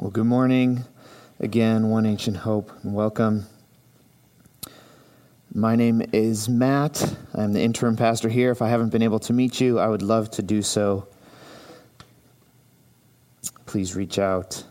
[0.00, 0.82] Well, good morning
[1.40, 3.44] again, One Ancient Hope, and welcome.
[5.52, 7.18] My name is Matt.
[7.34, 8.50] I'm the interim pastor here.
[8.50, 11.06] If I haven't been able to meet you, I would love to do so.
[13.66, 14.64] Please reach out.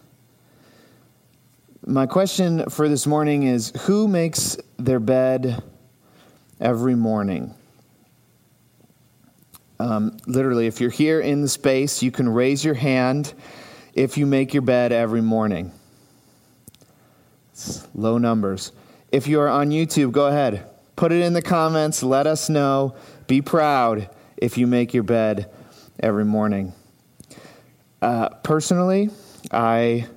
[1.86, 5.62] My question for this morning is Who makes their bed
[6.60, 7.54] every morning?
[9.80, 13.36] Um, literally, if you're here in the space, you can raise your hand
[13.94, 15.72] if you make your bed every morning.
[17.52, 18.72] It's low numbers.
[19.12, 20.70] If you are on YouTube, go ahead.
[20.96, 22.04] Put it in the comments.
[22.04, 22.96] Let us know.
[23.28, 25.50] Be proud if you make your bed
[26.00, 26.74] every morning.
[28.02, 29.10] Uh, personally,
[29.52, 30.08] I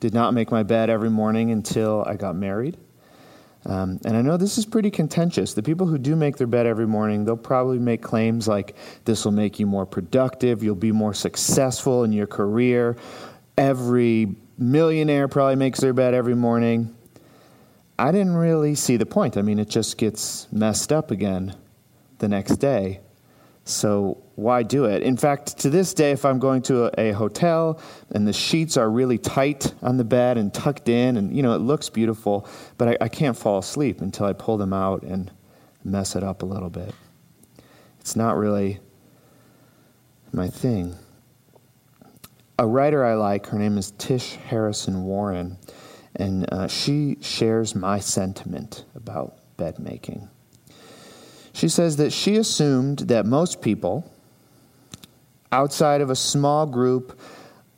[0.00, 2.76] did not make my bed every morning until I got married.
[3.64, 5.54] Um, and I know this is pretty contentious.
[5.54, 9.24] The people who do make their bed every morning, they'll probably make claims like this
[9.24, 12.96] will make you more productive, you'll be more successful in your career.
[13.56, 16.94] Every millionaire probably makes their bed every morning.
[17.98, 19.36] I didn't really see the point.
[19.36, 21.54] I mean, it just gets messed up again
[22.18, 23.00] the next day.
[23.64, 25.02] So why do it?
[25.02, 28.76] In fact, to this day, if I'm going to a, a, hotel and the sheets
[28.76, 32.48] are really tight on the bed and tucked in, and you know it looks beautiful,
[32.76, 35.30] but I, I can't fall asleep until I pull them out and
[35.84, 36.92] mess it up a little bit.
[38.00, 38.80] It's not really
[40.32, 40.96] my thing.
[42.58, 45.56] A writer I like, her name is Tish Harrison Warren,
[46.16, 50.28] and uh, she shares my sentiment about bed making.
[51.52, 54.10] She says that she assumed that most people,
[55.50, 57.18] outside of a small group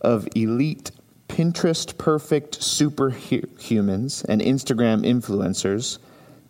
[0.00, 0.90] of elite
[1.28, 5.98] Pinterest perfect superhumans and Instagram influencers,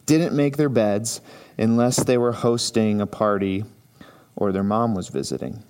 [0.04, 1.20] didn't make their beds
[1.56, 3.64] unless they were hosting a party
[4.36, 5.62] or their mom was visiting.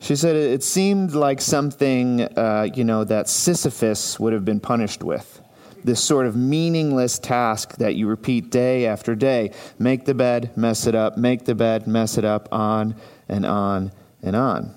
[0.00, 5.02] She said it seemed like something, uh, you know, that Sisyphus would have been punished
[5.02, 5.40] with
[5.88, 9.52] this sort of meaningless task that you repeat day after day.
[9.78, 12.94] Make the bed, mess it up, make the bed, mess it up, on
[13.26, 13.90] and on
[14.22, 14.76] and on.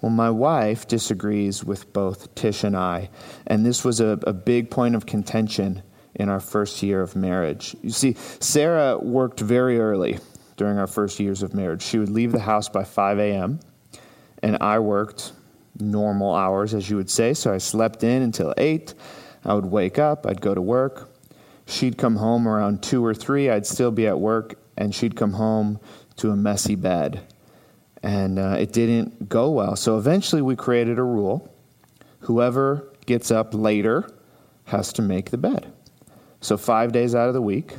[0.00, 3.10] Well, my wife disagrees with both Tish and I,
[3.46, 5.82] and this was a, a big point of contention
[6.14, 7.76] in our first year of marriage.
[7.82, 10.20] You see, Sarah worked very early
[10.56, 11.82] during our first years of marriage.
[11.82, 13.60] She would leave the house by 5 a.m.,
[14.42, 15.32] and I worked
[15.78, 18.94] normal hours, as you would say, so I slept in until 8
[19.44, 21.10] I would wake up, I'd go to work.
[21.66, 25.34] She'd come home around 2 or 3, I'd still be at work, and she'd come
[25.34, 25.78] home
[26.16, 27.20] to a messy bed.
[28.02, 29.76] And uh, it didn't go well.
[29.76, 31.52] So eventually we created a rule
[32.20, 34.08] whoever gets up later
[34.64, 35.72] has to make the bed.
[36.40, 37.76] So five days out of the week,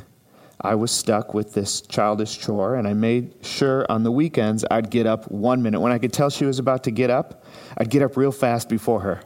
[0.60, 4.90] I was stuck with this childish chore, and I made sure on the weekends I'd
[4.90, 5.80] get up one minute.
[5.80, 7.44] When I could tell she was about to get up,
[7.78, 9.22] I'd get up real fast before her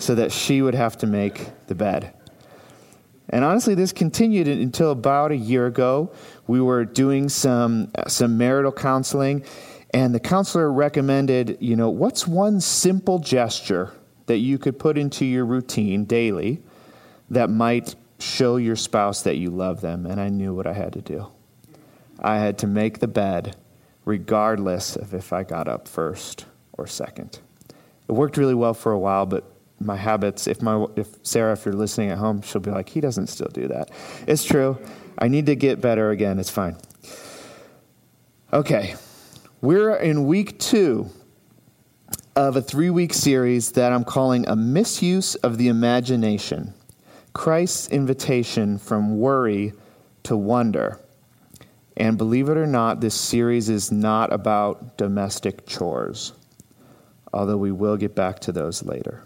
[0.00, 2.14] so that she would have to make the bed.
[3.30, 6.12] And honestly, this continued until about a year ago.
[6.46, 9.44] We were doing some, some marital counseling,
[9.92, 13.92] and the counselor recommended, you know, what's one simple gesture
[14.26, 16.62] that you could put into your routine daily
[17.30, 20.06] that might show your spouse that you love them?
[20.06, 21.26] And I knew what I had to do.
[22.18, 23.56] I had to make the bed
[24.04, 27.40] regardless of if I got up first or second.
[28.08, 29.44] It worked really well for a while, but
[29.80, 30.46] my habits.
[30.46, 33.48] If my if Sarah, if you're listening at home, she'll be like, he doesn't still
[33.52, 33.90] do that.
[34.26, 34.78] It's true.
[35.18, 36.38] I need to get better again.
[36.38, 36.76] It's fine.
[38.52, 38.94] Okay,
[39.60, 41.10] we're in week two
[42.34, 46.72] of a three week series that I'm calling A Misuse of the Imagination
[47.32, 49.72] Christ's Invitation from Worry
[50.22, 51.00] to Wonder.
[51.96, 56.32] And believe it or not, this series is not about domestic chores,
[57.32, 59.24] although we will get back to those later.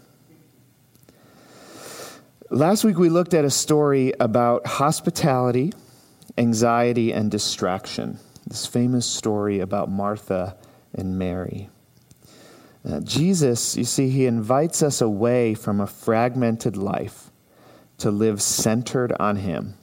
[2.53, 5.73] Last week we looked at a story about hospitality,
[6.37, 8.19] anxiety, and distraction.
[8.45, 10.55] This famous story about Martha
[10.93, 11.71] and Mary.
[12.87, 17.31] Uh, Jesus, you see, he invites us away from a fragmented life
[17.97, 19.73] to live centered on him,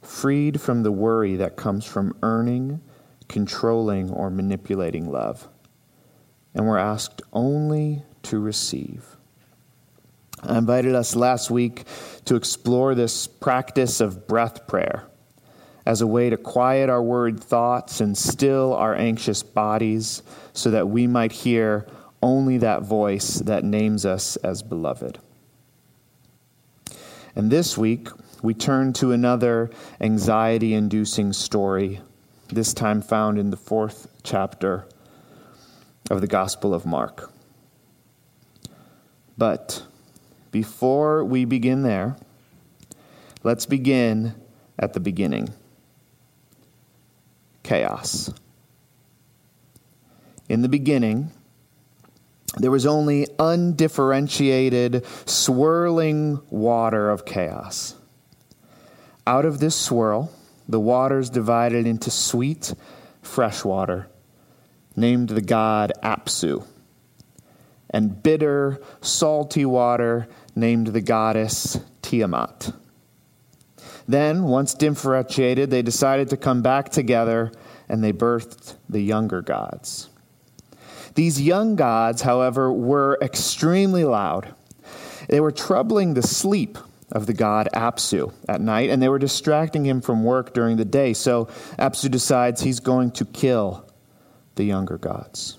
[0.00, 2.80] freed from the worry that comes from earning,
[3.28, 5.46] controlling, or manipulating love.
[6.54, 9.15] And we're asked only to receive.
[10.46, 11.84] I invited us last week
[12.26, 15.04] to explore this practice of breath prayer
[15.84, 20.22] as a way to quiet our worried thoughts and still our anxious bodies
[20.52, 21.86] so that we might hear
[22.22, 25.18] only that voice that names us as beloved.
[27.36, 28.08] And this week,
[28.42, 29.70] we turn to another
[30.00, 32.00] anxiety inducing story,
[32.48, 34.86] this time found in the fourth chapter
[36.10, 37.30] of the Gospel of Mark.
[39.38, 39.84] But
[40.56, 42.16] before we begin there,
[43.42, 44.34] let's begin
[44.78, 45.52] at the beginning
[47.62, 48.32] chaos.
[50.48, 51.30] In the beginning,
[52.56, 57.94] there was only undifferentiated, swirling water of chaos.
[59.26, 60.32] Out of this swirl,
[60.66, 62.72] the waters divided into sweet,
[63.20, 64.08] fresh water,
[64.96, 66.66] named the god Apsu,
[67.96, 72.74] and bitter, salty water, named the goddess Tiamat.
[74.06, 77.52] Then, once differentiated, they decided to come back together
[77.88, 80.10] and they birthed the younger gods.
[81.14, 84.54] These young gods, however, were extremely loud.
[85.30, 86.76] They were troubling the sleep
[87.10, 90.84] of the god Apsu at night, and they were distracting him from work during the
[90.84, 91.14] day.
[91.14, 91.46] So
[91.78, 93.88] Apsu decides he's going to kill
[94.56, 95.56] the younger gods.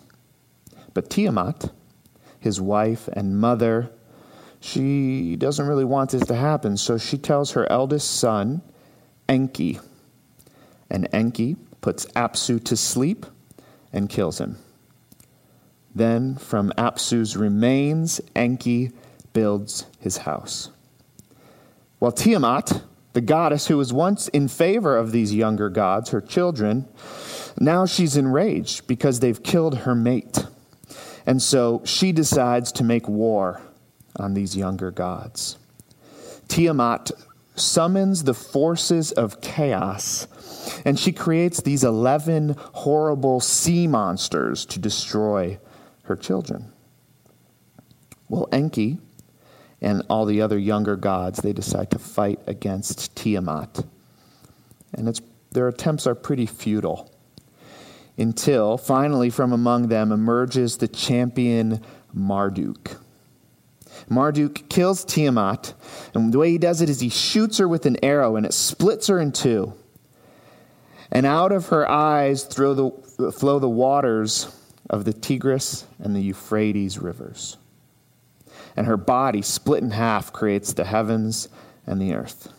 [0.93, 1.71] But Tiamat,
[2.39, 3.89] his wife and mother,
[4.59, 8.61] she doesn't really want this to happen, so she tells her eldest son,
[9.29, 9.79] Enki.
[10.89, 13.25] And Enki puts Apsu to sleep
[13.93, 14.57] and kills him.
[15.93, 18.91] Then, from Apsu's remains, Enki
[19.33, 20.69] builds his house.
[21.99, 26.87] While Tiamat, the goddess who was once in favor of these younger gods, her children,
[27.59, 30.45] now she's enraged because they've killed her mate.
[31.27, 33.61] And so she decides to make war
[34.15, 35.57] on these younger gods.
[36.47, 37.11] Tiamat
[37.55, 40.27] summons the forces of chaos,
[40.85, 45.59] and she creates these 11 horrible sea monsters to destroy
[46.03, 46.71] her children.
[48.29, 48.99] Well, Enki
[49.81, 53.83] and all the other younger gods, they decide to fight against Tiamat.
[54.93, 55.19] And
[55.51, 57.11] their attempts are pretty futile.
[58.17, 61.81] Until finally, from among them emerges the champion
[62.13, 62.97] Marduk.
[64.09, 65.73] Marduk kills Tiamat,
[66.13, 68.53] and the way he does it is he shoots her with an arrow, and it
[68.53, 69.73] splits her in two.
[71.11, 72.91] And out of her eyes the,
[73.35, 74.53] flow the waters
[74.89, 77.57] of the Tigris and the Euphrates rivers.
[78.75, 81.49] And her body, split in half, creates the heavens
[81.85, 82.51] and the earth.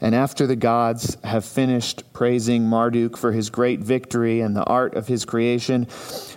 [0.00, 4.94] And after the gods have finished praising Marduk for his great victory and the art
[4.94, 5.86] of his creation,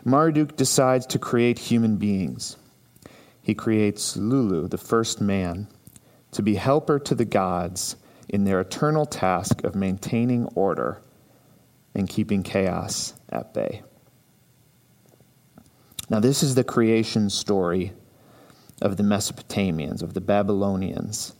[0.03, 2.57] Marduk decides to create human beings.
[3.41, 5.67] He creates Lulu, the first man,
[6.31, 7.95] to be helper to the gods
[8.27, 11.01] in their eternal task of maintaining order
[11.95, 13.83] and keeping chaos at bay.
[16.09, 17.93] Now, this is the creation story
[18.81, 21.33] of the Mesopotamians, of the Babylonians,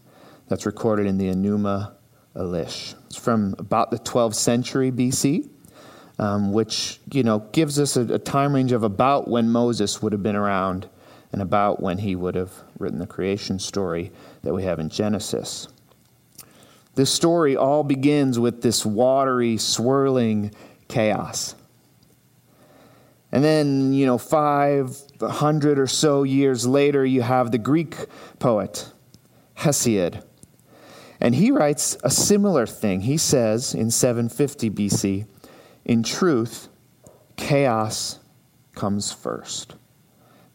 [0.47, 1.93] that's recorded in the Enuma
[2.35, 2.95] Elish.
[3.05, 5.49] It's from about the 12th century BC,
[6.19, 10.13] um, which you know gives us a, a time range of about when Moses would
[10.13, 10.89] have been around
[11.31, 14.11] and about when he would have written the creation story
[14.43, 15.67] that we have in Genesis.
[16.95, 20.51] This story all begins with this watery, swirling
[20.87, 21.55] chaos.
[23.31, 27.95] And then, you know, 500 or so years later, you have the Greek
[28.37, 28.91] poet,
[29.57, 30.23] Hesiod.
[31.23, 33.01] And he writes a similar thing.
[33.01, 35.25] He says in 750 BC,
[35.85, 36.67] in truth,
[37.37, 38.19] chaos
[38.75, 39.75] comes first.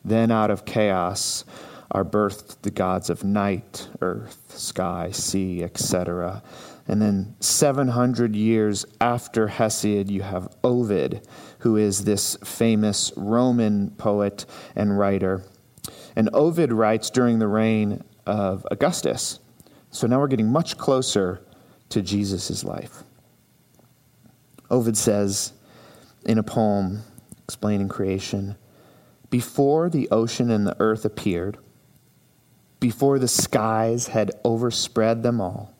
[0.04, 1.46] Then out of chaos
[1.90, 6.42] are birthed the gods of night, earth, sky, sea, etc.
[6.86, 11.26] And then 700 years after Hesiod, you have Ovid,
[11.60, 14.44] who is this famous Roman poet
[14.76, 15.44] and writer.
[16.14, 19.40] And Ovid writes during the reign of Augustus.
[19.90, 21.42] So now we're getting much closer
[21.88, 23.02] to Jesus' life.
[24.70, 25.52] Ovid says
[26.26, 27.02] in a poem
[27.44, 28.56] explaining creation
[29.30, 31.58] Before the ocean and the earth appeared,
[32.80, 35.74] before the skies had overspread them all,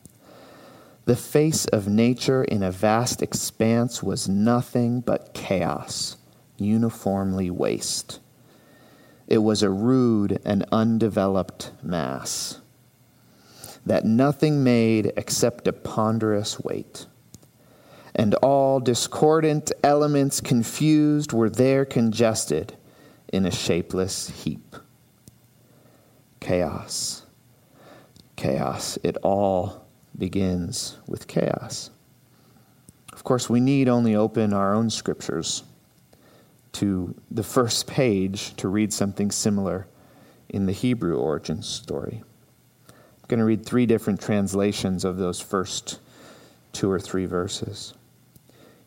[1.05, 6.17] the face of nature in a vast expanse was nothing but chaos,
[6.57, 8.19] uniformly waste.
[9.27, 12.59] It was a rude and undeveloped mass
[13.85, 17.05] that nothing made except a ponderous weight.
[18.15, 22.75] And all discordant elements confused were there congested
[23.31, 24.75] in a shapeless heap.
[26.39, 27.23] Chaos.
[28.35, 28.97] Chaos.
[29.03, 29.85] It all
[30.17, 31.91] begins with chaos.
[33.13, 35.63] Of course, we need only open our own scriptures
[36.73, 39.87] to the first page to read something similar
[40.49, 42.23] in the Hebrew origin story
[43.29, 45.99] going to read three different translations of those first
[46.73, 47.93] two or three verses.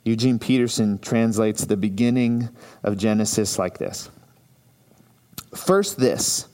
[0.05, 2.49] Eugene Peterson translates the beginning
[2.83, 4.11] of Genesis like this
[5.55, 6.49] First, this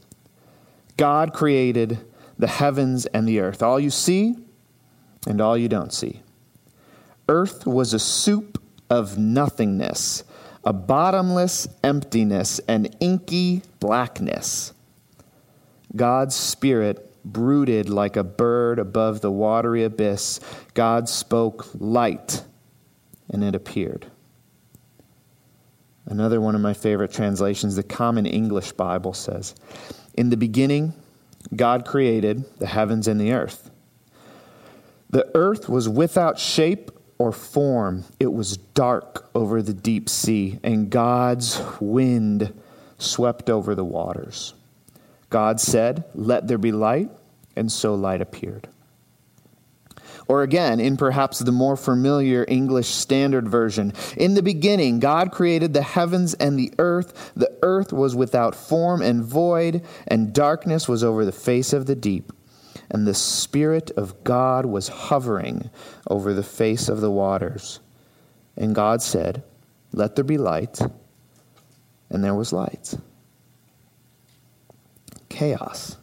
[0.97, 1.99] God created
[2.39, 4.37] the heavens and the earth, all you see
[5.27, 6.23] and all you don't see.
[7.29, 10.25] Earth was a soup of nothingness,
[10.65, 14.73] a bottomless emptiness, an inky blackness.
[15.97, 20.41] God's Spirit brooded like a bird above the watery abyss.
[20.75, 22.43] God spoke light,
[23.31, 24.07] and it appeared.
[26.07, 29.55] Another one of my favorite translations, the Common English Bible says,
[30.15, 30.95] In the beginning,
[31.55, 33.71] God created the heavens and the earth.
[35.11, 40.89] The earth was without shape or form, it was dark over the deep sea, and
[40.89, 42.55] God's wind
[42.99, 44.55] swept over the waters.
[45.29, 47.11] God said, Let there be light,
[47.59, 48.69] and so light appeared.
[50.29, 55.73] Or again, in perhaps the more familiar English Standard Version, in the beginning, God created
[55.73, 57.33] the heavens and the earth.
[57.35, 61.97] The earth was without form and void, and darkness was over the face of the
[61.97, 62.31] deep.
[62.91, 65.71] And the Spirit of God was hovering
[66.07, 67.81] over the face of the waters.
[68.57, 69.43] And God said,
[69.93, 70.79] Let there be light.
[72.11, 72.95] And there was light.
[75.29, 75.97] Chaos.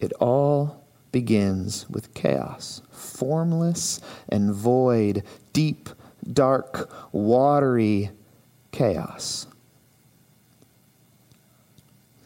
[0.00, 5.88] It all begins with chaos formless and void, deep,
[6.32, 8.10] dark, watery
[8.72, 9.46] chaos.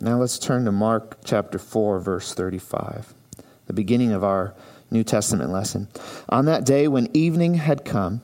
[0.01, 3.15] Now let's turn to Mark chapter 4, verse 35,
[3.67, 4.55] the beginning of our
[4.91, 5.89] New Testament lesson.
[6.29, 8.21] On that day when evening had come,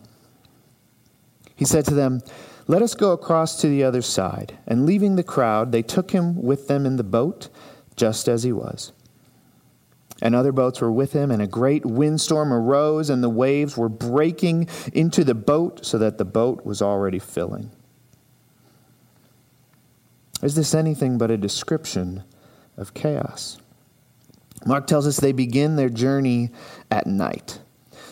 [1.54, 2.20] he said to them,
[2.66, 4.58] Let us go across to the other side.
[4.66, 7.48] And leaving the crowd, they took him with them in the boat,
[7.96, 8.92] just as he was
[10.20, 13.88] and other boats were with him, and a great windstorm arose, and the waves were
[13.88, 17.70] breaking into the boat so that the boat was already filling.
[20.42, 22.24] Is this anything but a description
[22.76, 23.58] of chaos?
[24.66, 26.50] Mark tells us they begin their journey
[26.90, 27.60] at night.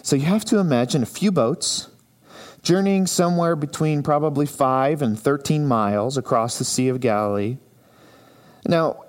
[0.02, 1.88] So you have to imagine a few boats
[2.62, 7.58] journeying somewhere between probably 5 and 13 miles across the Sea of Galilee.
[8.66, 9.04] Now,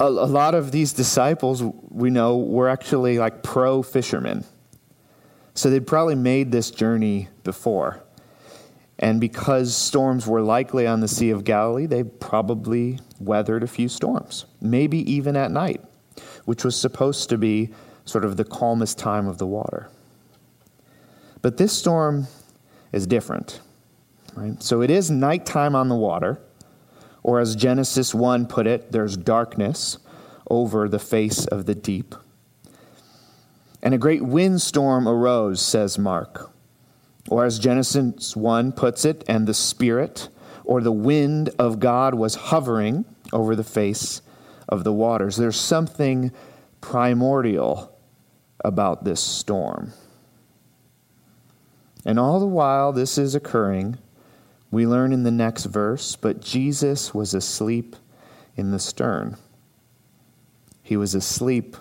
[0.00, 4.44] a, lot of these disciples, we know, were actually like pro fishermen.
[5.54, 8.02] So they'd probably made this journey before.
[8.98, 13.88] And because storms were likely on the Sea of Galilee, they probably weathered a few
[13.88, 15.82] storms, maybe even at night,
[16.44, 17.70] which was supposed to be
[18.04, 19.90] sort of the calmest time of the water.
[21.42, 22.26] But this storm
[22.92, 23.60] is different.
[24.34, 24.62] Right?
[24.62, 26.40] So it is nighttime on the water,
[27.22, 29.98] or as Genesis 1 put it, there's darkness
[30.48, 32.14] over the face of the deep.
[33.82, 36.50] And a great windstorm arose, says Mark.
[37.28, 40.28] Or as Genesis 1 puts it, and the Spirit
[40.64, 44.22] or the wind of God was hovering over the face
[44.68, 45.36] of the waters.
[45.36, 46.32] There's something
[46.80, 47.96] primordial
[48.64, 49.92] about this storm.
[52.04, 53.98] And all the while this is occurring,
[54.70, 57.96] we learn in the next verse, but Jesus was asleep
[58.56, 59.36] in the stern.
[60.82, 61.76] He was asleep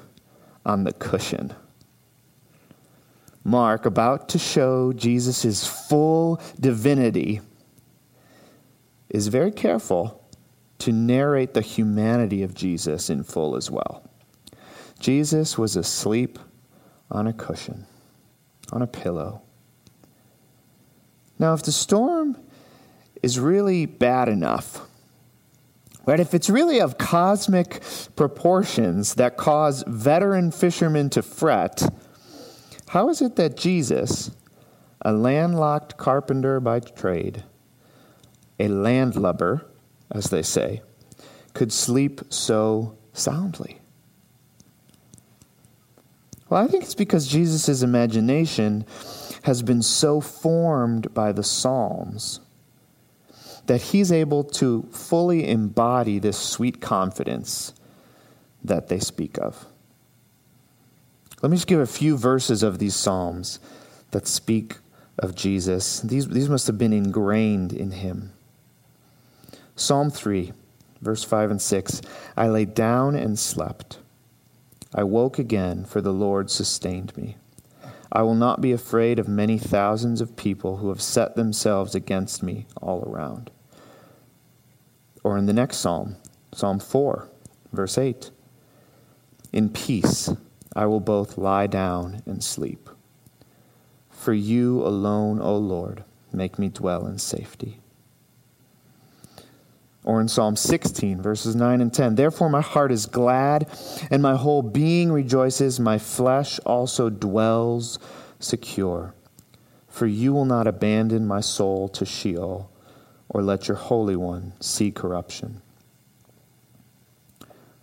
[0.65, 1.53] on the cushion.
[3.43, 7.41] Mark, about to show Jesus' full divinity,
[9.10, 10.24] is very careful
[10.79, 14.03] to narrate the humanity of Jesus in full as well.
[15.00, 16.38] Jesus was asleep
[17.10, 17.86] on a cushion,
[18.72, 19.41] on a pillow.
[21.38, 22.38] Now, if the storm
[23.21, 24.81] is really bad enough.
[26.05, 26.19] Right?
[26.19, 27.83] If it's really of cosmic
[28.15, 31.83] proportions that cause veteran fishermen to fret,
[32.89, 34.31] how is it that Jesus,
[35.01, 37.43] a landlocked carpenter by trade,
[38.59, 39.65] a landlubber,
[40.09, 40.81] as they say,
[41.53, 43.79] could sleep so soundly?
[46.49, 48.85] Well, I think it's because Jesus' imagination
[49.43, 52.39] has been so formed by the Psalms
[53.69, 57.71] that he's able to fully embody this sweet confidence
[58.63, 59.67] that they speak of.
[61.43, 63.59] Let me just give a few verses of these Psalms
[64.09, 64.77] that speak
[65.19, 65.99] of Jesus.
[65.99, 68.33] These, these must have been ingrained in him.
[69.75, 70.51] Psalm 3,
[70.99, 72.01] verse 5 and 6
[72.35, 73.99] I lay down and slept.
[74.95, 77.38] I woke again, for the Lord sustained me.
[78.11, 82.41] I will not be afraid of many thousands of people who have set themselves against
[82.41, 83.51] me all around.
[85.23, 86.15] Or in the next psalm,
[86.53, 87.29] Psalm 4,
[87.71, 88.31] verse 8
[89.51, 90.29] In peace
[90.75, 92.89] I will both lie down and sleep.
[94.09, 97.79] For you alone, O Lord, make me dwell in safety.
[100.03, 103.67] Or in Psalm 16, verses 9 and 10 Therefore my heart is glad,
[104.09, 105.79] and my whole being rejoices.
[105.79, 107.99] My flesh also dwells
[108.39, 109.13] secure.
[109.88, 112.68] For you will not abandon my soul to Sheol,
[113.29, 115.62] or let your Holy One see corruption.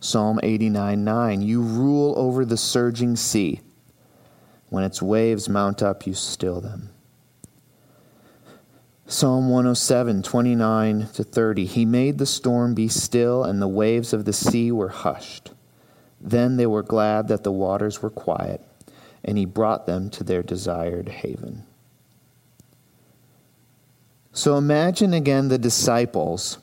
[0.00, 3.61] Psalm 89 9 You rule over the surging sea.
[4.69, 6.91] When its waves mount up, you still them.
[9.09, 11.65] Psalm 107, 29 to 30.
[11.65, 15.53] He made the storm be still, and the waves of the sea were hushed.
[16.21, 18.61] Then they were glad that the waters were quiet,
[19.25, 21.62] and he brought them to their desired haven.
[24.37, 26.59] So imagine again the disciples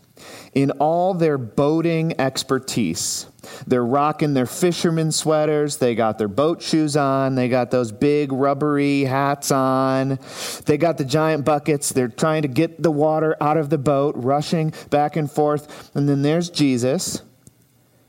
[0.54, 3.26] in all their boating expertise.
[3.66, 5.78] They're rocking their fisherman sweaters.
[5.78, 7.34] They got their boat shoes on.
[7.34, 10.20] They got those big rubbery hats on.
[10.66, 11.90] They got the giant buckets.
[11.90, 15.90] They're trying to get the water out of the boat, rushing back and forth.
[15.96, 17.24] And then there's Jesus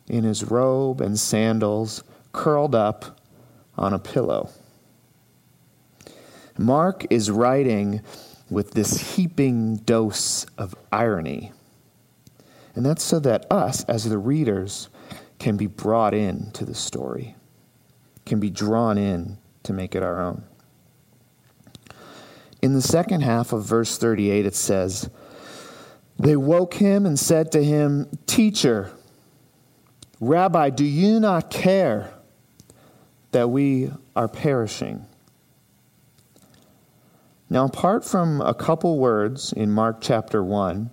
[0.07, 3.19] in his robe and sandals, curled up
[3.79, 4.51] on a pillow.
[6.59, 8.03] Mark is writing
[8.51, 11.53] with this heaping dose of irony.
[12.75, 14.89] And that's so that us, as the readers,
[15.39, 17.37] can be brought in to the story,
[18.27, 20.45] can be drawn in to make it our own.
[22.63, 25.11] In the second half of verse 38, it says,
[26.19, 28.91] They woke him and said to him, Teacher,
[30.21, 32.15] Rabbi, do you not care
[33.33, 35.05] that we are perishing?
[37.51, 40.91] Now, apart from a couple words in Mark chapter 1,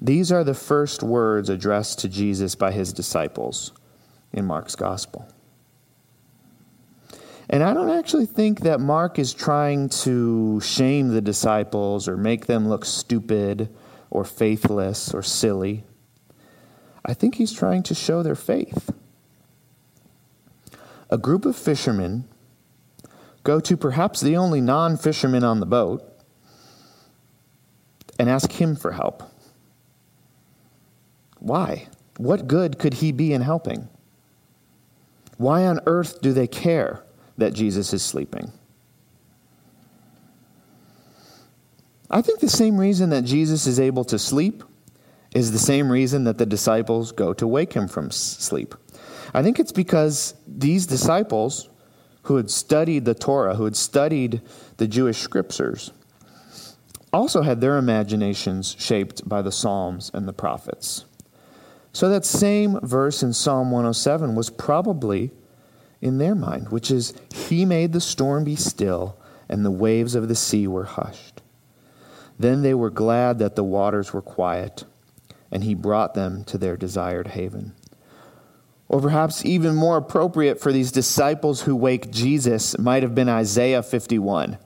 [0.00, 3.72] these are the first words addressed to Jesus by his disciples
[4.32, 5.28] in Mark's gospel.
[7.48, 12.46] And I don't actually think that Mark is trying to shame the disciples or make
[12.46, 13.68] them look stupid
[14.10, 15.84] or faithless or silly.
[17.04, 18.90] I think he's trying to show their faith.
[21.10, 22.26] A group of fishermen
[23.44, 26.08] go to perhaps the only non fisherman on the boat
[28.18, 29.22] and ask him for help.
[31.38, 31.88] Why?
[32.18, 33.88] What good could he be in helping?
[35.38, 37.02] Why on earth do they care
[37.38, 38.52] that Jesus is sleeping?
[42.10, 44.62] I think the same reason that Jesus is able to sleep
[45.34, 48.74] is the same reason that the disciples go to wake him from sleep.
[49.32, 51.70] I think it's because these disciples
[52.22, 54.40] who had studied the Torah, who had studied
[54.76, 55.90] the Jewish scriptures,
[57.12, 61.04] also had their imaginations shaped by the Psalms and the prophets.
[61.92, 65.30] So that same verse in Psalm 107 was probably
[66.00, 69.16] in their mind, which is, He made the storm be still,
[69.48, 71.42] and the waves of the sea were hushed.
[72.38, 74.84] Then they were glad that the waters were quiet,
[75.50, 77.74] and He brought them to their desired haven.
[78.92, 83.82] Or perhaps even more appropriate for these disciples who wake Jesus might have been Isaiah
[83.82, 84.58] 51,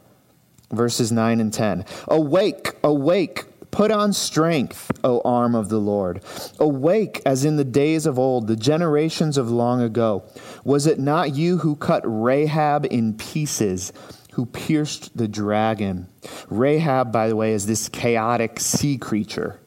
[0.71, 1.87] verses 9 and 10.
[2.09, 3.45] Awake, awake
[3.77, 6.23] Put on strength, O arm of the Lord.
[6.59, 10.25] Awake as in the days of old, the generations of long ago.
[10.65, 13.93] Was it not you who cut Rahab in pieces,
[14.33, 16.09] who pierced the dragon?
[16.49, 19.61] Rahab, by the way, is this chaotic sea creature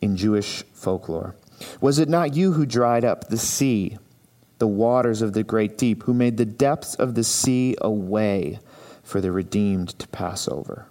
[0.00, 1.36] in Jewish folklore.
[1.80, 3.98] Was it not you who dried up the sea,
[4.58, 8.58] the waters of the great deep, who made the depths of the sea a way
[9.02, 10.86] for the redeemed to pass over?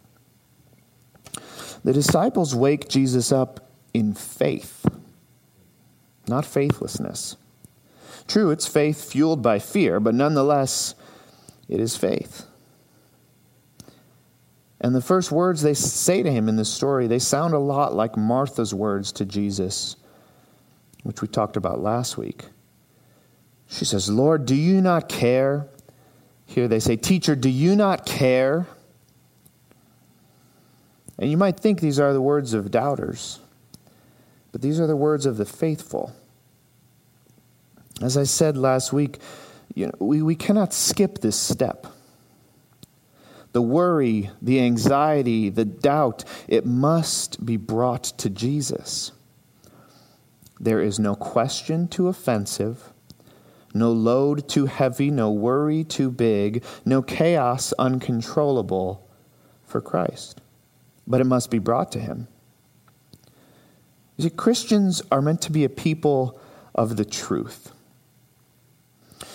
[1.83, 4.85] The disciples wake Jesus up in faith,
[6.27, 7.35] not faithlessness.
[8.27, 10.95] True, it's faith fueled by fear, but nonetheless,
[11.67, 12.45] it is faith.
[14.79, 17.93] And the first words they say to him in this story, they sound a lot
[17.93, 19.95] like Martha's words to Jesus,
[21.03, 22.45] which we talked about last week.
[23.69, 25.67] She says, Lord, do you not care?
[26.45, 28.67] Here they say, Teacher, do you not care
[31.17, 33.39] and you might think these are the words of doubters,
[34.51, 36.13] but these are the words of the faithful.
[38.01, 39.19] As I said last week,
[39.75, 41.87] you know, we, we cannot skip this step.
[43.51, 49.11] The worry, the anxiety, the doubt, it must be brought to Jesus.
[50.59, 52.93] There is no question too offensive,
[53.73, 59.07] no load too heavy, no worry too big, no chaos uncontrollable
[59.65, 60.41] for Christ
[61.07, 62.27] but it must be brought to him.
[64.17, 66.39] You see, Christians are meant to be a people
[66.75, 67.71] of the truth,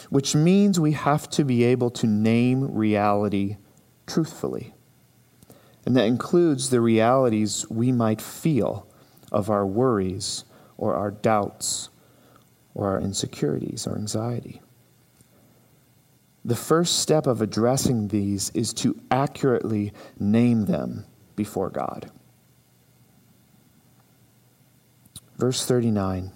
[0.08, 3.56] which means we have to be able to name reality
[4.06, 4.74] truthfully.
[5.84, 8.86] And that includes the realities we might feel
[9.32, 10.44] of our worries
[10.78, 11.90] or our doubts
[12.74, 14.62] or our insecurities or anxiety.
[16.44, 21.04] The first step of addressing these is to accurately name them
[21.36, 22.10] before God.
[25.36, 26.32] Verse 39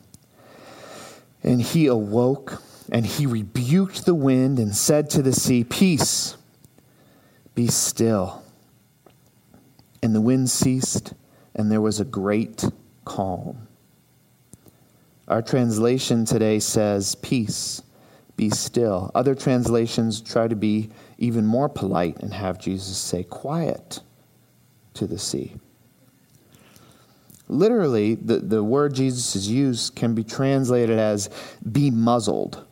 [1.43, 6.37] And he awoke and he rebuked the wind and said to the sea, Peace,
[7.55, 8.43] be still.
[10.03, 11.15] And the wind ceased,
[11.55, 12.65] and there was a great
[13.05, 13.69] calm.
[15.33, 17.81] Our translation today says, Peace,
[18.37, 19.11] be still.
[19.15, 24.01] Other translations try to be even more polite and have Jesus say, Quiet
[24.93, 25.55] to the sea.
[27.49, 31.31] Literally, the, the word Jesus has used can be translated as
[31.73, 32.67] be muzzled.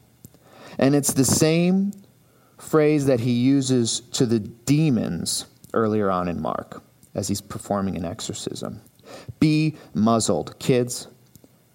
[0.76, 1.92] And it's the same
[2.58, 6.82] phrase that he uses to the demons earlier on in Mark
[7.14, 8.82] as he's performing an exorcism.
[9.38, 10.58] Be muzzled.
[10.58, 11.08] Kids,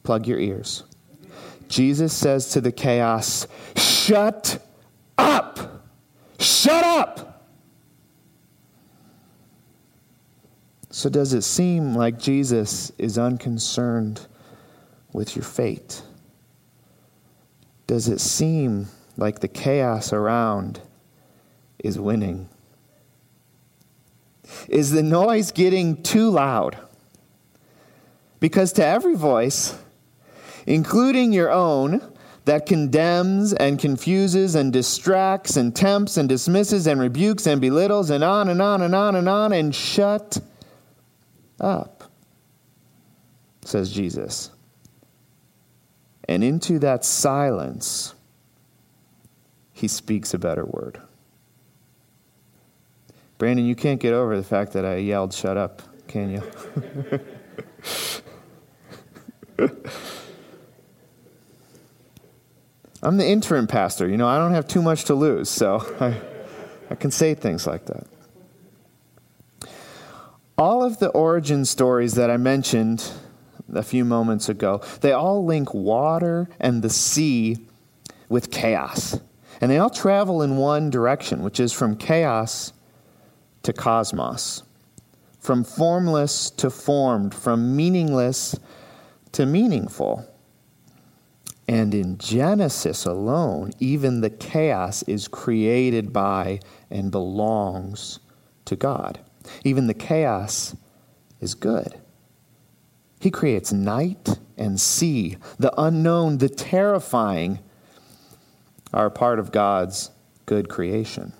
[0.05, 0.83] plug your ears.
[1.67, 4.63] Jesus says to the chaos, Shut
[5.17, 5.83] up!
[6.39, 7.43] Shut up!
[10.91, 14.25] So, does it seem like Jesus is unconcerned
[15.11, 16.01] with your fate?
[17.87, 18.87] Does it seem
[19.17, 20.79] like the chaos around
[21.83, 22.47] is winning?
[24.69, 26.77] Is the noise getting too loud?
[28.39, 29.77] Because to every voice,
[30.65, 32.01] including your own,
[32.45, 38.23] that condemns and confuses and distracts and tempts and dismisses and rebukes and belittles and
[38.23, 40.37] on and on and on and on and shut
[41.59, 42.11] up,
[43.63, 44.51] says Jesus.
[46.27, 48.13] And into that silence,
[49.73, 51.01] he speaks a better word.
[53.37, 56.43] Brandon, you can't get over the fact that I yelled, shut up, can you?
[63.05, 64.07] I'm the interim pastor.
[64.09, 66.19] You know, I don't have too much to lose, so I,
[66.89, 68.07] I can say things like that.
[70.57, 73.07] All of the origin stories that I mentioned
[73.71, 77.57] a few moments ago, they all link water and the sea
[78.27, 79.19] with chaos.
[79.61, 82.73] And they all travel in one direction, which is from chaos
[83.61, 84.63] to cosmos,
[85.39, 88.57] from formless to formed, from meaningless
[89.33, 90.27] to meaningful.
[91.67, 96.59] And in Genesis alone, even the chaos is created by
[96.91, 98.19] and belongs
[98.65, 99.19] to God.
[99.63, 100.75] Even the chaos
[101.41, 101.99] is good.
[103.19, 105.37] He creates night and sea.
[105.57, 107.59] The unknown, the terrifying
[108.93, 110.11] are part of God's
[110.45, 111.33] good creation.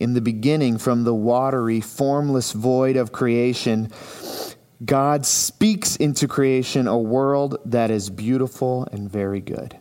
[0.00, 3.92] In the beginning, from the watery, formless void of creation,
[4.84, 9.78] God speaks into creation a world that is beautiful and very good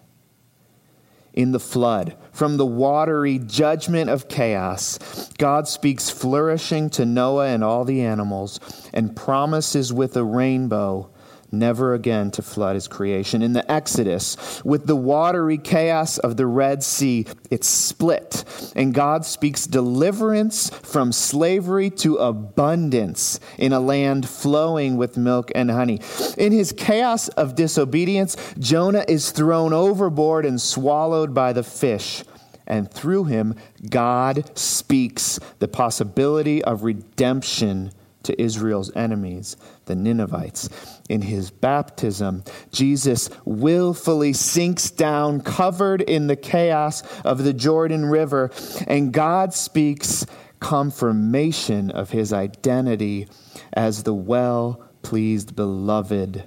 [1.33, 2.15] in the flood.
[2.31, 8.59] From the watery judgment of chaos, God speaks flourishing to Noah and all the animals
[8.93, 11.09] and promises with a rainbow
[11.53, 13.41] never again to flood his creation.
[13.41, 18.43] In the Exodus, with the watery chaos of the Red Sea, it's split,
[18.75, 25.71] and God speaks deliverance from slavery to abundance in a land flowing with milk and
[25.71, 26.01] honey.
[26.37, 32.23] In his chaos of disobedience, Jonah is thrown overboard and swallowed by the fish
[32.65, 33.55] and through him,
[33.89, 37.91] God speaks the possibility of redemption
[38.23, 39.55] to Israel's enemies,
[39.85, 40.69] the Ninevites.
[41.09, 48.51] In his baptism, Jesus willfully sinks down, covered in the chaos of the Jordan River,
[48.87, 50.25] and God speaks
[50.59, 53.27] confirmation of his identity
[53.73, 56.43] as the well pleased, beloved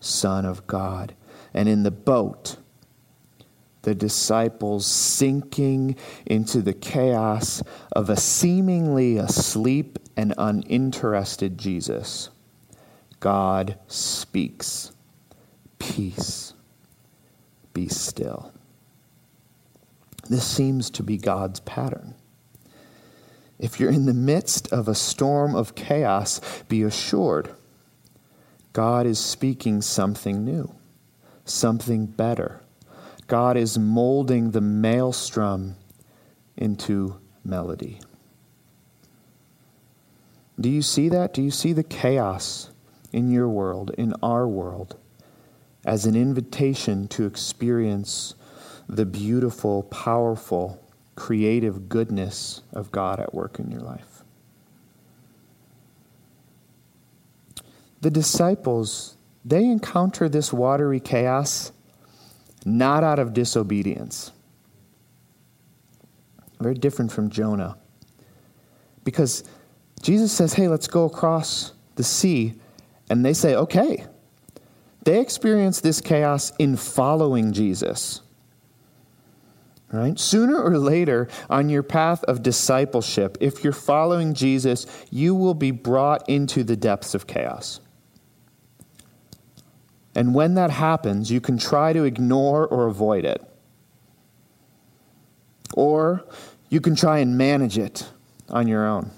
[0.00, 1.14] Son of God.
[1.54, 2.56] And in the boat,
[3.84, 12.30] the disciples sinking into the chaos of a seemingly asleep and uninterested Jesus.
[13.20, 14.92] God speaks,
[15.78, 16.54] Peace,
[17.72, 18.52] be still.
[20.28, 22.14] This seems to be God's pattern.
[23.58, 27.54] If you're in the midst of a storm of chaos, be assured
[28.72, 30.74] God is speaking something new,
[31.44, 32.63] something better
[33.26, 35.76] God is molding the maelstrom
[36.56, 38.00] into melody.
[40.60, 41.34] Do you see that?
[41.34, 42.70] Do you see the chaos
[43.12, 44.96] in your world, in our world,
[45.84, 48.34] as an invitation to experience
[48.88, 50.80] the beautiful, powerful,
[51.16, 54.14] creative goodness of God at work in your life?
[58.04, 61.72] the disciples, they encounter this watery chaos
[62.64, 64.32] not out of disobedience.
[66.60, 67.76] Very different from Jonah.
[69.04, 69.44] Because
[70.00, 72.54] Jesus says, hey, let's go across the sea.
[73.10, 74.06] And they say, okay.
[75.04, 78.22] They experience this chaos in following Jesus.
[79.92, 80.18] Right?
[80.18, 85.70] Sooner or later, on your path of discipleship, if you're following Jesus, you will be
[85.70, 87.80] brought into the depths of chaos.
[90.14, 93.42] And when that happens, you can try to ignore or avoid it.
[95.74, 96.24] Or
[96.68, 98.08] you can try and manage it
[98.48, 99.10] on your own.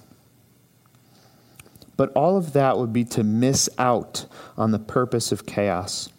[1.97, 6.11] But all of that would be to miss out on the purpose of chaos,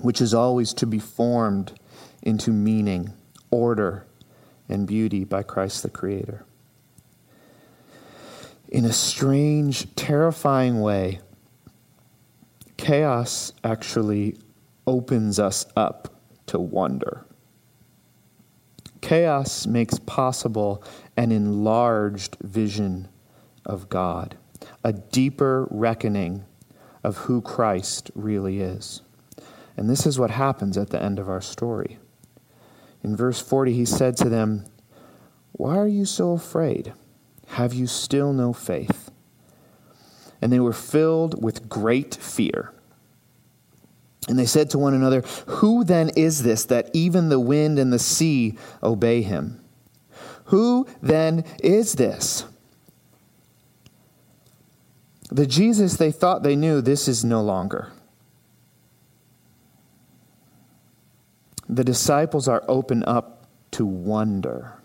[0.00, 1.72] which is always to be formed
[2.22, 3.12] into meaning,
[3.50, 4.06] order,
[4.68, 6.44] and beauty by Christ the Creator.
[8.68, 11.20] In a strange, terrifying way,
[12.82, 14.36] chaos actually
[14.88, 17.24] opens us up to wonder.
[19.00, 20.82] Chaos makes possible
[21.16, 23.06] an enlarged vision
[23.64, 24.36] of God,
[24.82, 26.44] a deeper reckoning
[27.04, 29.02] of who Christ really is.
[29.76, 31.98] And this is what happens at the end of our story.
[33.04, 34.64] In verse 40, he said to them,
[35.52, 36.92] Why are you so afraid?
[37.46, 39.11] Have you still no faith?
[40.42, 42.74] And they were filled with great fear.
[44.28, 47.92] And they said to one another, Who then is this that even the wind and
[47.92, 49.64] the sea obey him?
[50.46, 52.44] Who then is this?
[55.30, 57.92] The Jesus they thought they knew, this is no longer.
[61.68, 64.81] The disciples are open up to wonder.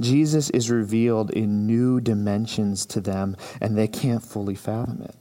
[0.00, 5.14] Jesus is revealed in new dimensions to them, and they can't fully fathom it.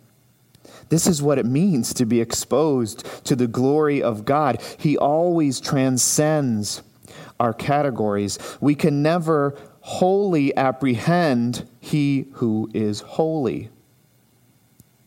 [0.90, 4.62] This is what it means to be exposed to the glory of God.
[4.78, 6.82] He always transcends
[7.40, 8.40] our categories.
[8.62, 13.70] We can never wholly apprehend He who is holy,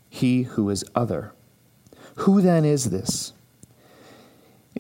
[0.09, 1.33] He who is other.
[2.17, 3.33] Who then is this?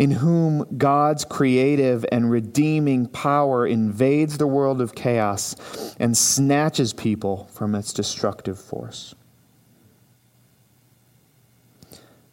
[0.00, 5.54] In whom God's creative and redeeming power invades the world of chaos
[6.00, 9.14] and snatches people from its destructive force.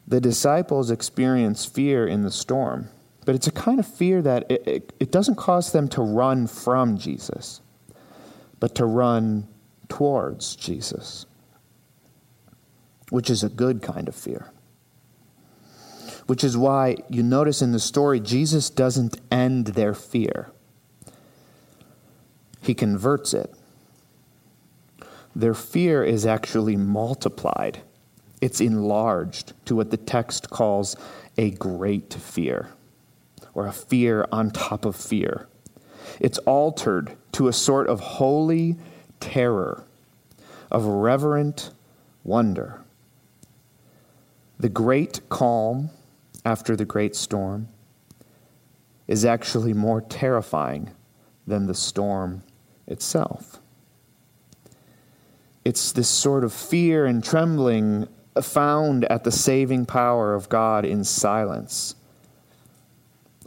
[0.07, 2.87] The disciples experience fear in the storm,
[3.25, 6.47] but it's a kind of fear that it, it, it doesn't cause them to run
[6.47, 7.59] from Jesus,
[8.61, 9.45] but to run
[9.89, 11.25] towards Jesus,
[13.09, 14.53] which is a good kind of fear
[16.27, 20.51] which is why you notice in the story, Jesus doesn't end their fear,
[22.61, 23.53] he converts it.
[25.35, 27.81] Their fear is actually multiplied,
[28.41, 30.95] it's enlarged to what the text calls
[31.37, 32.69] a great fear,
[33.53, 35.47] or a fear on top of fear.
[36.19, 38.77] It's altered to a sort of holy
[39.19, 39.83] terror,
[40.71, 41.71] of reverent
[42.23, 42.81] wonder.
[44.59, 45.91] The great calm
[46.47, 47.67] after the great storm
[49.05, 50.89] is actually more terrifying
[51.45, 52.41] than the storm
[52.87, 53.59] itself.
[55.65, 58.07] It's this sort of fear and trembling
[58.41, 61.95] found at the saving power of God in silence.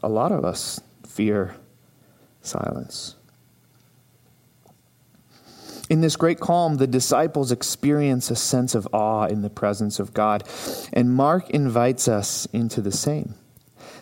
[0.03, 1.55] A lot of us fear
[2.43, 3.17] silence.
[5.91, 10.15] In this great calm, the disciples experience a sense of awe in the presence of
[10.15, 10.45] God,
[10.93, 13.35] and Mark invites us into the same.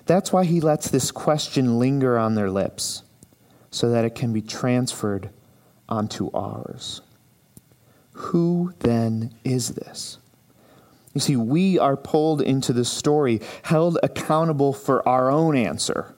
[0.04, 3.04] That's why he lets this question linger on their lips,
[3.70, 5.30] so that it can be transferred
[5.88, 7.00] onto ours.
[8.12, 10.18] Who then is this?
[11.14, 16.14] You see, we are pulled into the story, held accountable for our own answer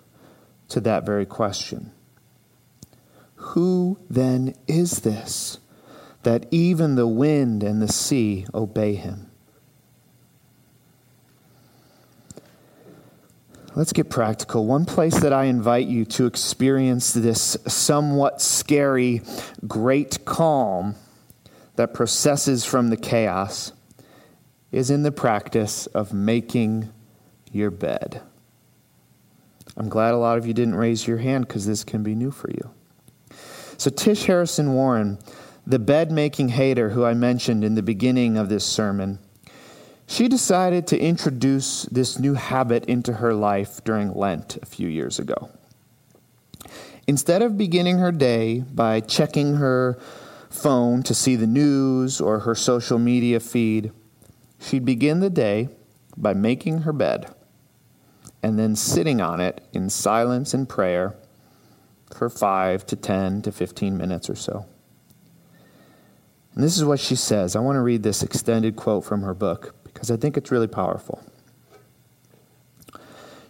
[0.71, 1.93] to that very question.
[3.41, 5.59] Who then is this
[6.23, 9.31] that even the wind and the sea obey him?
[13.75, 14.67] Let's get practical.
[14.67, 19.23] One place that I invite you to experience this somewhat scary
[19.67, 20.97] great calm
[21.77, 23.73] that processes from the chaos
[24.71, 26.93] is in the practice of making
[27.51, 28.21] your bed.
[29.79, 32.31] I'm glad a lot of you didn't raise your hand because this can be new
[32.31, 32.71] for you.
[33.81, 35.19] So, Tish Harrison Warren,
[35.67, 39.19] the bed making hater who I mentioned in the beginning of this sermon,
[40.07, 45.19] she decided to introduce this new habit into her life during Lent a few years
[45.19, 45.49] ago.
[47.07, 49.99] Instead of beginning her day by checking her
[50.51, 53.93] phone to see the news or her social media feed,
[54.61, 55.71] She'd begin the day
[56.19, 57.35] by making her bed
[58.43, 61.15] and then sitting on it in silence and prayer
[62.15, 64.67] for 5 to 10 to 15 minutes or so.
[66.55, 67.55] And this is what she says.
[67.55, 70.67] I want to read this extended quote from her book because I think it's really
[70.67, 71.23] powerful.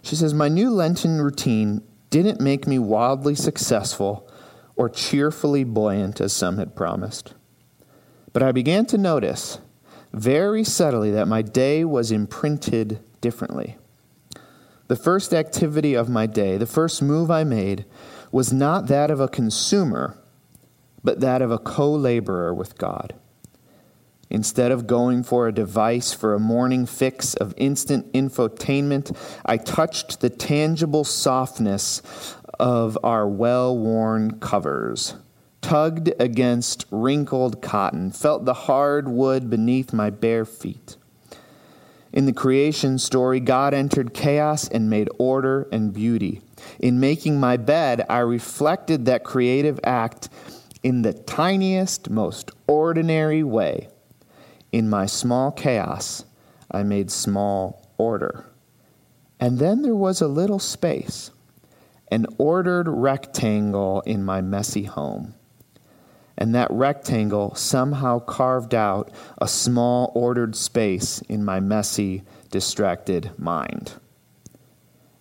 [0.01, 4.27] She says, My new Lenten routine didn't make me wildly successful
[4.75, 7.33] or cheerfully buoyant as some had promised.
[8.33, 9.59] But I began to notice
[10.13, 13.77] very subtly that my day was imprinted differently.
[14.87, 17.85] The first activity of my day, the first move I made,
[18.31, 20.17] was not that of a consumer,
[21.03, 23.13] but that of a co laborer with God.
[24.29, 29.15] Instead of going for a device for a morning fix of instant infotainment,
[29.45, 32.01] I touched the tangible softness
[32.57, 35.15] of our well worn covers,
[35.61, 40.95] tugged against wrinkled cotton, felt the hard wood beneath my bare feet.
[42.13, 46.41] In the creation story, God entered chaos and made order and beauty.
[46.79, 50.29] In making my bed, I reflected that creative act
[50.83, 53.87] in the tiniest, most ordinary way.
[54.71, 56.25] In my small chaos,
[56.69, 58.45] I made small order.
[59.39, 61.31] And then there was a little space,
[62.09, 65.35] an ordered rectangle in my messy home.
[66.37, 73.93] And that rectangle somehow carved out a small ordered space in my messy, distracted mind.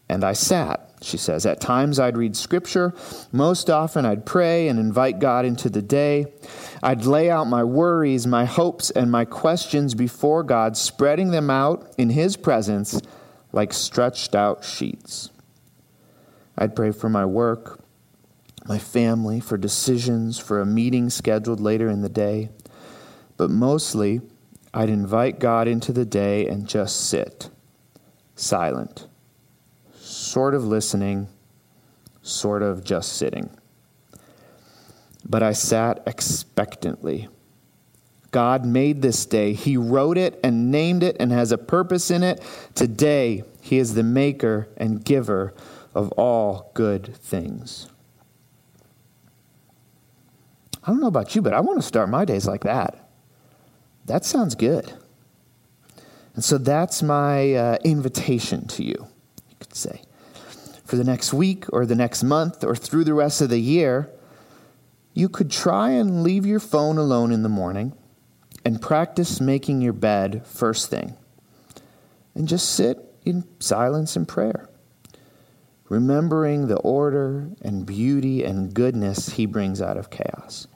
[0.09, 1.47] And I sat she says.
[1.47, 2.95] At times I'd read scripture.
[3.33, 6.27] Most often I'd pray and invite God into the day.
[6.83, 11.93] I'd lay out my worries, my hopes, and my questions before God, spreading them out
[11.97, 13.01] in His presence
[13.53, 15.31] like stretched out sheets.
[16.57, 17.80] I'd pray for my work,
[18.67, 22.51] my family, for decisions, for a meeting scheduled later in the day.
[23.37, 24.21] But mostly,
[24.73, 27.51] I'd invite God into the day and just sit,
[28.37, 29.07] silent
[30.11, 31.29] sort of listening,
[32.23, 33.51] sort of just sitting.
[35.29, 37.29] But I sat expectantly.
[38.31, 39.53] God made this day.
[39.53, 42.41] He wrote it and named it and has a purpose in it.
[42.75, 45.53] Today, He is the maker and giver
[45.95, 47.90] of all good things.
[50.91, 53.09] I don't know about you, but I want to start my days like that.
[54.07, 54.93] That sounds good.
[56.35, 59.07] And so that's my uh, invitation to you,
[59.49, 60.03] you could say
[60.85, 64.11] for the next week or the next month or through the rest of the year,
[65.15, 67.93] you could try and leave your phone alone in the morning
[68.65, 71.15] and practice making your bed first thing.
[72.35, 74.69] And just sit in silence and prayer,
[75.89, 80.67] remembering the order and beauty and goodness He brings out of chaos.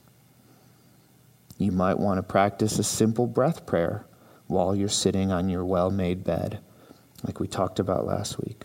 [1.58, 4.06] You might want to practice a simple breath prayer
[4.46, 6.60] while you're sitting on your well made bed,
[7.22, 8.64] like we talked about last week.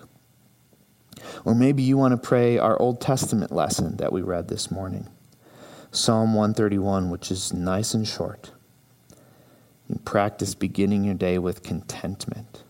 [1.45, 5.07] Or maybe you want to pray our Old Testament lesson that we read this morning
[5.91, 8.51] Psalm 131, which is nice and short.
[9.87, 12.63] And practice beginning your day with contentment.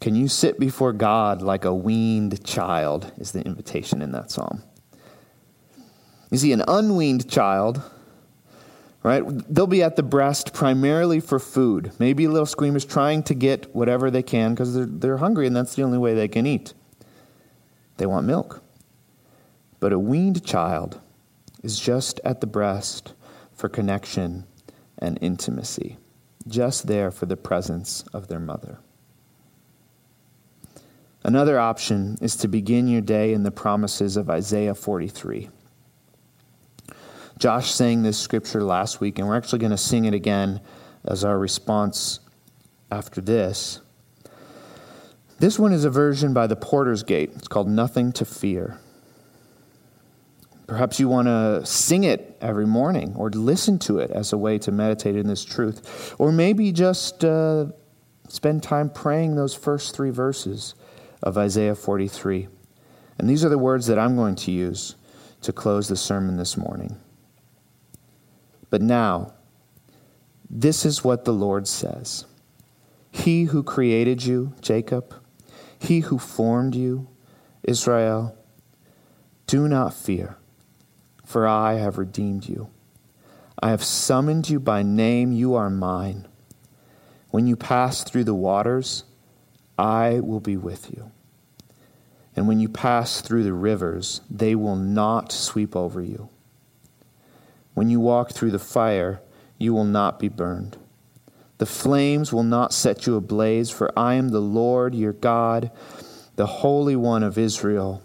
[0.00, 3.12] Can you sit before God like a weaned child?
[3.18, 4.62] Is the invitation in that psalm.
[6.30, 7.82] You see, an unweaned child
[9.06, 9.22] right?
[9.24, 11.92] They'll be at the breast primarily for food.
[12.00, 15.54] Maybe a little squeamish trying to get whatever they can because they're, they're hungry and
[15.54, 16.74] that's the only way they can eat.
[17.98, 18.64] They want milk.
[19.78, 21.00] But a weaned child
[21.62, 23.12] is just at the breast
[23.54, 24.44] for connection
[24.98, 25.98] and intimacy,
[26.48, 28.80] just there for the presence of their mother.
[31.22, 35.48] Another option is to begin your day in the promises of Isaiah 43.
[37.38, 40.60] Josh sang this scripture last week, and we're actually going to sing it again
[41.04, 42.20] as our response
[42.90, 43.80] after this.
[45.38, 47.32] This one is a version by the Porter's Gate.
[47.34, 48.80] It's called Nothing to Fear.
[50.66, 54.58] Perhaps you want to sing it every morning or listen to it as a way
[54.58, 56.14] to meditate in this truth.
[56.18, 57.66] Or maybe just uh,
[58.28, 60.74] spend time praying those first three verses
[61.22, 62.48] of Isaiah 43.
[63.18, 64.96] And these are the words that I'm going to use
[65.42, 66.96] to close the sermon this morning.
[68.70, 69.32] But now,
[70.48, 72.24] this is what the Lord says
[73.10, 75.14] He who created you, Jacob,
[75.78, 77.08] he who formed you,
[77.62, 78.36] Israel,
[79.46, 80.36] do not fear,
[81.24, 82.70] for I have redeemed you.
[83.62, 86.26] I have summoned you by name, you are mine.
[87.30, 89.04] When you pass through the waters,
[89.78, 91.10] I will be with you.
[92.34, 96.28] And when you pass through the rivers, they will not sweep over you.
[97.76, 99.20] When you walk through the fire,
[99.58, 100.78] you will not be burned.
[101.58, 105.70] The flames will not set you ablaze, for I am the Lord your God,
[106.36, 108.02] the Holy One of Israel,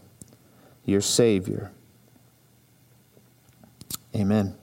[0.84, 1.72] your Savior.
[4.14, 4.58] Amen.